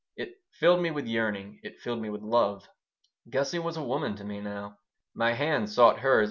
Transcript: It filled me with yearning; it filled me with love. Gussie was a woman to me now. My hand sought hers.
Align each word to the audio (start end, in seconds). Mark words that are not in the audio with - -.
It 0.15 0.31
filled 0.53 0.81
me 0.81 0.89
with 0.89 1.05
yearning; 1.05 1.59
it 1.61 1.79
filled 1.79 2.01
me 2.01 2.09
with 2.09 2.23
love. 2.23 2.67
Gussie 3.29 3.59
was 3.59 3.77
a 3.77 3.83
woman 3.85 4.15
to 4.15 4.23
me 4.23 4.39
now. 4.41 4.79
My 5.13 5.33
hand 5.33 5.69
sought 5.69 5.99
hers. 5.99 6.19